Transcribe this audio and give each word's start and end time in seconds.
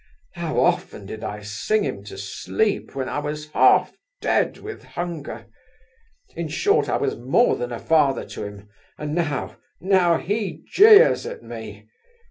How 0.33 0.59
often 0.59 1.05
did 1.05 1.23
I 1.23 1.43
sing 1.43 1.83
him 1.83 2.03
to 2.05 2.17
sleep 2.17 2.95
when 2.95 3.07
I 3.07 3.19
was 3.19 3.51
half 3.51 3.93
dead 4.19 4.57
with 4.57 4.83
hunger! 4.83 5.45
In 6.35 6.47
short, 6.47 6.89
I 6.89 6.97
was 6.97 7.15
more 7.15 7.55
than 7.55 7.71
a 7.71 7.77
father 7.77 8.25
to 8.29 8.43
him, 8.45 8.67
and 8.97 9.13
now—now 9.13 10.17
he 10.17 10.63
jeers 10.71 11.27
at 11.27 11.43
me! 11.43 11.87